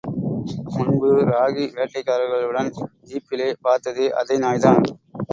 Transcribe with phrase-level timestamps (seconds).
[0.75, 2.71] முன்பு ராகி வேட்டைக்காரர்களுடன்
[3.05, 4.81] ஜீப்பிலே பார்த்ததே, அதே நாய்தான்!